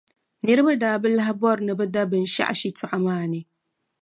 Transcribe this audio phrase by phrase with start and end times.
[0.43, 3.41] Niriba daa bi lahi bɔri ni bɛ da binshɛɣu shitɔɣu maa ni.